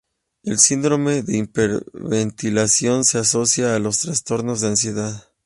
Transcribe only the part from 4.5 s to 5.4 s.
de ansiedad.